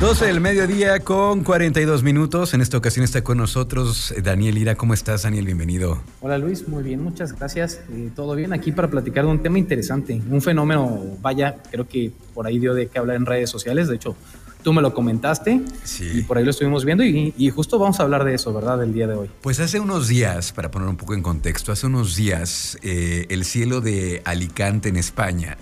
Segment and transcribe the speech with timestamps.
[0.00, 2.52] 12 del mediodía con 42 minutos.
[2.54, 4.74] En esta ocasión está con nosotros Daniel Ira.
[4.74, 5.46] ¿Cómo estás, Daniel?
[5.46, 6.02] Bienvenido.
[6.20, 6.68] Hola, Luis.
[6.68, 7.80] Muy bien, muchas gracias.
[7.90, 10.20] Eh, Todo bien aquí para platicar de un tema interesante.
[10.30, 13.88] Un fenómeno, vaya, creo que por ahí dio de qué hablar en redes sociales.
[13.88, 14.14] De hecho,
[14.62, 16.10] tú me lo comentaste Sí.
[16.16, 18.82] y por ahí lo estuvimos viendo y, y justo vamos a hablar de eso, ¿verdad?
[18.82, 19.30] El día de hoy.
[19.40, 23.44] Pues hace unos días, para poner un poco en contexto, hace unos días eh, el
[23.46, 25.56] cielo de Alicante en España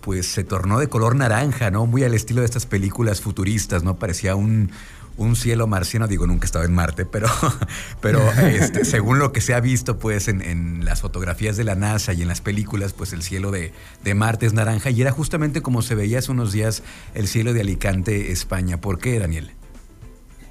[0.00, 1.86] pues se tornó de color naranja, ¿no?
[1.86, 3.96] Muy al estilo de estas películas futuristas, ¿no?
[3.96, 4.70] Parecía un,
[5.18, 7.28] un cielo marciano, digo, nunca he estado en Marte, pero,
[8.00, 11.74] pero este, según lo que se ha visto pues en, en las fotografías de la
[11.74, 13.72] NASA y en las películas, pues el cielo de,
[14.04, 16.82] de Marte es naranja y era justamente como se veía hace unos días
[17.14, 18.80] el cielo de Alicante, España.
[18.80, 19.57] ¿Por qué, Daniel?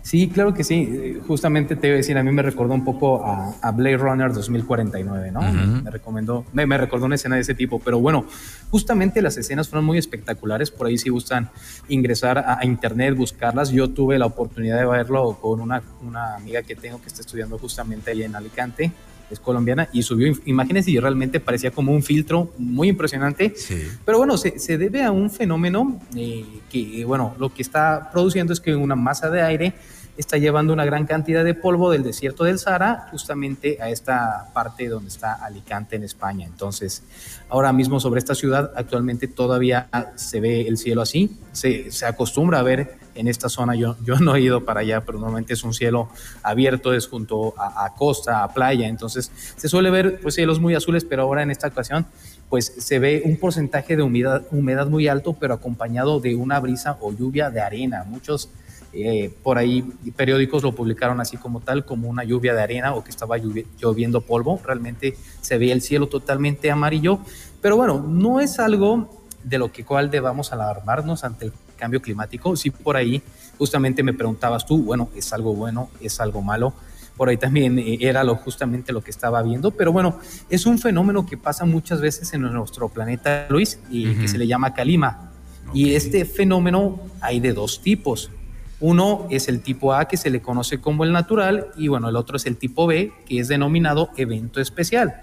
[0.07, 0.87] Sí, claro que sí.
[0.89, 3.97] Eh, Justamente te iba a decir, a mí me recordó un poco a, a Blade
[3.97, 5.39] Runner 2049, ¿no?
[5.41, 5.83] Ujú.
[5.83, 8.25] Me recomendó, me, me recordó una escena de ese tipo, pero bueno,
[8.71, 10.71] justamente las escenas fueron muy espectaculares.
[10.71, 11.49] Por ahí si gustan
[11.89, 13.69] ingresar a, a internet, buscarlas.
[13.69, 17.57] Yo tuve la oportunidad de verlo con una, una amiga que tengo que está estudiando
[17.59, 18.93] justamente ahí en Alicante,
[19.29, 23.51] es colombiana, y subió im- imágenes y realmente parecía como un filtro muy impresionante.
[23.57, 23.83] Sí.
[24.05, 28.53] Pero bueno, se, se debe a un fenómeno eh, que, bueno, lo que está produciendo
[28.53, 29.73] es que una masa de aire
[30.17, 34.87] está llevando una gran cantidad de polvo del desierto del Sahara justamente a esta parte
[34.87, 36.45] donde está Alicante en España.
[36.45, 37.03] Entonces,
[37.49, 42.59] ahora mismo sobre esta ciudad actualmente todavía se ve el cielo así, se, se acostumbra
[42.59, 45.63] a ver en esta zona, yo, yo no he ido para allá, pero normalmente es
[45.63, 46.09] un cielo
[46.43, 50.75] abierto, es junto a, a costa, a playa, entonces se suele ver pues cielos muy
[50.75, 52.05] azules, pero ahora en esta ocasión
[52.49, 56.97] pues se ve un porcentaje de humedad, humedad muy alto, pero acompañado de una brisa
[57.01, 58.05] o lluvia de arena.
[58.07, 58.49] Muchos
[58.93, 59.81] eh, por ahí
[60.15, 64.21] periódicos lo publicaron así como tal, como una lluvia de arena o que estaba lloviendo
[64.21, 64.59] polvo.
[64.63, 67.19] Realmente se veía el cielo totalmente amarillo.
[67.61, 72.55] Pero bueno, no es algo de lo que cual debamos alarmarnos ante el cambio climático.
[72.55, 73.21] Sí, por ahí
[73.57, 75.89] justamente me preguntabas tú, bueno, ¿es algo bueno?
[76.01, 76.73] ¿Es algo malo?
[77.15, 79.71] Por ahí también eh, era lo, justamente lo que estaba viendo.
[79.71, 80.19] Pero bueno,
[80.49, 84.47] es un fenómeno que pasa muchas veces en nuestro planeta, Luis, y que se le
[84.47, 85.31] llama calima.
[85.73, 88.31] Y este fenómeno hay de dos tipos.
[88.79, 92.15] Uno es el tipo A, que se le conoce como el natural, y bueno, el
[92.15, 95.19] otro es el tipo B, que es denominado evento especial.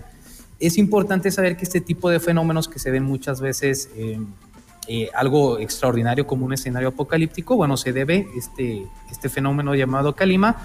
[0.59, 5.59] Es importante saber que este tipo de fenómenos que se ven muchas veces, eh, algo
[5.59, 10.57] extraordinario como un escenario apocalíptico, bueno, se debe este, este fenómeno llamado calima,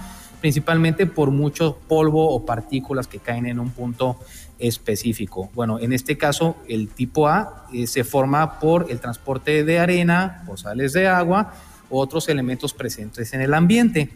[0.41, 4.17] principalmente por mucho polvo o partículas que caen en un punto
[4.57, 5.49] específico.
[5.53, 10.43] Bueno, en este caso, el tipo A eh, se forma por el transporte de arena,
[10.47, 11.53] o sales de agua,
[11.89, 14.09] otros elementos presentes en el ambiente.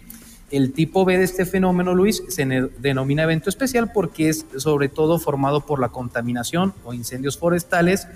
[0.52, 2.46] El tipo B de este fenómeno, Luis, se
[2.78, 8.08] denomina evento especial porque es sobre todo formado por la contaminación o incendios forestales,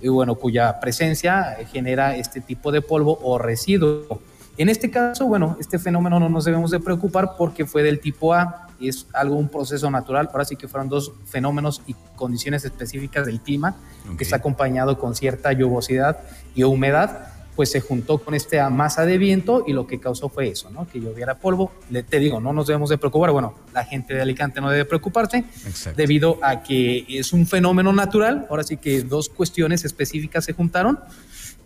[0.00, 4.20] y bueno, cuya presencia genera este tipo de polvo o residuo.
[4.58, 8.34] En este caso, bueno, este fenómeno no nos debemos de preocupar porque fue del tipo
[8.34, 13.26] A, es algo, un proceso natural, ahora sí que fueron dos fenómenos y condiciones específicas
[13.26, 13.76] del clima,
[14.10, 14.18] Ok.
[14.18, 16.18] que está acompañado con cierta lluvosidad
[16.54, 20.48] y humedad, pues se juntó con esta masa de viento y lo que causó fue
[20.48, 20.86] eso, ¿no?
[20.86, 21.72] Que lloviera polvo.
[21.90, 24.84] Le, te digo, no nos debemos de preocupar, bueno, la gente de Alicante no debe
[24.84, 25.96] preocuparse, Exacto.
[25.96, 31.00] debido a que es un fenómeno natural, ahora sí que dos cuestiones específicas se juntaron,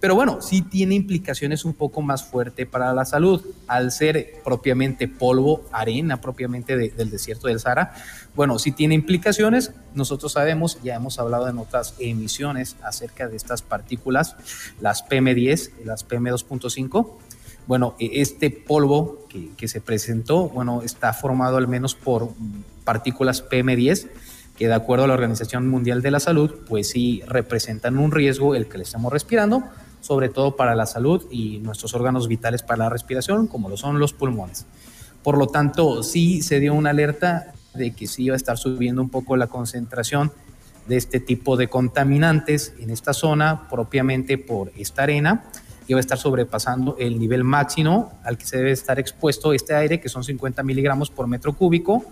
[0.01, 5.09] pero bueno, sí tiene implicaciones un poco más fuerte para la salud, al ser propiamente
[5.09, 7.93] polvo, arena propiamente de- del desierto del Sahara,
[8.35, 13.61] bueno, sí tiene implicaciones, nosotros sabemos, ya hemos hablado en otras emisiones acerca de estas
[13.63, 14.37] partículas,
[14.81, 17.19] las PM10, las PM2.5,
[17.67, 22.31] bueno, e- este polvo que, que se presentó, bueno, está formado al menos por
[22.85, 24.09] partículas PM10,
[24.57, 28.55] que de acuerdo a la Organización Mundial de la Salud, pues sí representan un riesgo
[28.55, 29.65] el que le estamos respirando,
[30.01, 33.99] sobre todo para la salud y nuestros órganos vitales para la respiración, como lo son
[33.99, 34.67] los pulmones.
[35.23, 39.03] Por lo tanto, sí se dio una alerta de que sí iba a estar subiendo
[39.03, 40.33] un poco la concentración
[40.87, 45.45] de este tipo de contaminantes en esta zona, propiamente por esta arena,
[45.87, 50.01] iba a estar sobrepasando el nivel máximo al que se debe estar expuesto este aire,
[50.01, 52.05] que son 50 miligramos por metro cúbico,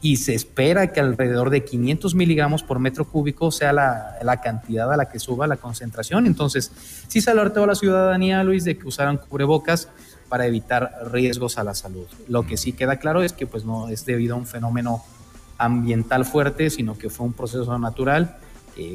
[0.00, 4.92] y se espera que alrededor de 500 miligramos por metro cúbico sea la, la cantidad
[4.92, 6.26] a la que suba la concentración.
[6.26, 6.70] Entonces,
[7.08, 9.88] sí se alertó a la ciudadanía, Luis, de que usaran cubrebocas
[10.28, 12.06] para evitar riesgos a la salud.
[12.28, 15.02] Lo que sí queda claro es que pues no es debido a un fenómeno
[15.56, 18.36] ambiental fuerte, sino que fue un proceso natural,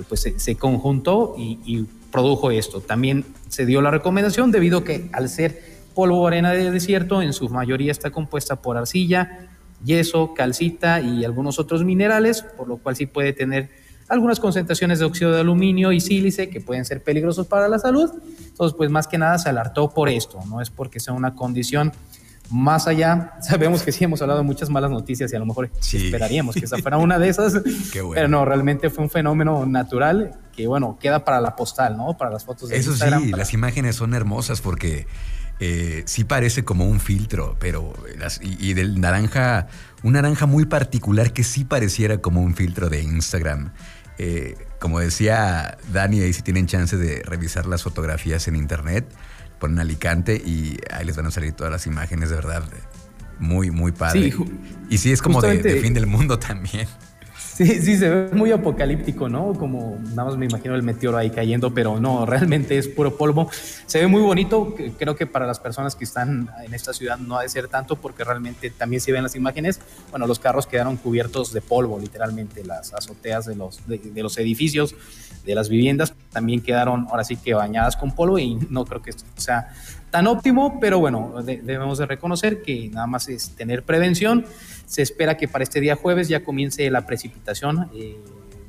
[0.07, 2.79] pues se, conjuntó y, produjo esto.
[2.79, 7.33] También se dio la recomendación debido a que al ser polvo arena de desierto, en
[7.33, 9.49] su mayoría está compuesta por arcilla,
[9.83, 13.69] yeso, calcita y algunos otros minerales, por lo cual sí puede tener
[14.09, 18.11] algunas concentraciones de óxido de aluminio y sílice que pueden ser peligrosos para la salud.
[18.37, 21.91] Entonces, pues más que nada se alertó por esto, no es porque sea una condición
[22.49, 25.71] más allá, sabemos que sí hemos hablado de muchas malas noticias y a lo mejor
[25.81, 27.53] esperaríamos que esa fuera una de esas,
[28.13, 32.15] pero no, realmente fue un fenómeno natural que, bueno, queda para la postal, ¿no?
[32.17, 35.07] Para las fotos de Eso sí, las imágenes son hermosas porque
[35.59, 37.93] eh, sí parece como un filtro, pero
[38.41, 39.67] y, del naranja,
[40.01, 43.71] un naranja muy particular que sí pareciera como un filtro de Instagram.
[44.17, 49.07] Eh, como decía Dani, ahí si tienen chance de revisar las fotografías en internet,
[49.59, 52.63] ponen Alicante y ahí les van a salir todas las imágenes, de verdad.
[53.39, 54.33] Muy, muy padre.
[54.89, 56.87] y sí, es como de fin del mundo también.
[57.55, 59.53] Sí, sí, se ve muy apocalíptico, ¿no?
[59.53, 63.47] Como nada más me imagino el meteoro ahí cayendo, pero no, realmente es puro polvo.
[63.85, 67.37] Se ve muy bonito, creo que para las personas que están en esta ciudad no
[67.37, 69.79] ha de ser tanto porque realmente también se ven las imágenes,
[70.09, 74.95] bueno, los carros quedaron cubiertos de polvo, literalmente, las azoteas de los, de, los edificios,
[75.45, 79.11] de las viviendas también quedaron ahora sí que bañadas con polvo y no creo que
[79.11, 79.69] esto sea
[80.11, 84.45] tan óptimo, pero bueno, debemos de reconocer que nada más es tener prevención
[84.85, 88.15] se espera que para este día jueves ya comience la precipitación eh,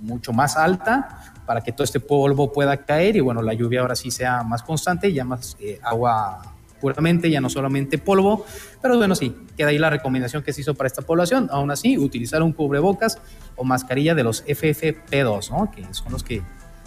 [0.01, 3.95] mucho más alta para que todo este polvo pueda caer y bueno, la lluvia ahora
[3.95, 8.45] sí sea más constante, ya más eh, agua puramente, ya no solamente polvo,
[8.83, 11.49] pero bueno, sí, queda ahí la recomendación que se hizo para esta población.
[11.51, 13.19] Aún así, utilizar un cubrebocas
[13.57, 15.71] o mascarilla de los FFP2, ¿no?
[15.71, 16.43] que son los que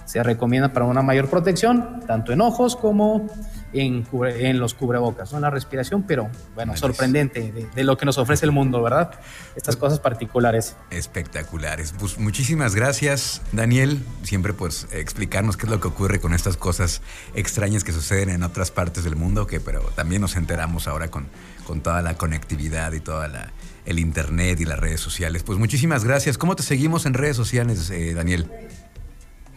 [0.08, 3.28] se recomiendan para una mayor protección, tanto en ojos como
[3.74, 4.06] en,
[4.58, 5.40] los cubrebocas, ¿no?
[5.42, 9.12] La respiración, pero bueno, sorprendente de, lo que nos ofrece el mundo, ¿verdad?
[9.58, 10.78] Estas cosas particulares.
[10.92, 11.94] Espectaculares.
[12.00, 17.02] Pues muchísimas gracias, Daniel, siempre pues explicarnos qué es lo que ocurre con estas cosas
[17.36, 21.28] extrañas que suceden en otras partes del mundo, que pero también nos enteramos ahora con,
[21.66, 23.52] con toda la conectividad y toda la
[23.86, 25.44] el internet y las redes sociales.
[25.44, 26.38] Pues muchísimas gracias.
[26.38, 28.52] ¿Cómo te seguimos en redes sociales, eh, Daniel?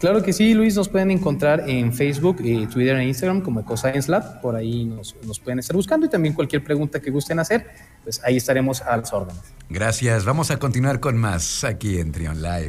[0.00, 4.10] Claro que sí, Luis, nos pueden encontrar en Facebook, eh, Twitter e Instagram como EcoScience
[4.10, 7.66] Lab, por ahí nos, pueden estar buscando y también cualquier pregunta que gusten hacer,
[8.02, 9.42] pues ahí estaremos a las órdenes.
[9.68, 12.68] Gracias, vamos a continuar con más aquí en Trion Live.